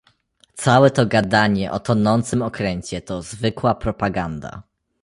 Całe 0.53 0.91
to 0.91 1.05
gadanie 1.05 1.71
o 1.71 1.79
tonącym 1.79 2.41
okręcie 2.41 3.01
to 3.01 3.21
zwykła 3.21 3.75
propaganda 3.75 4.63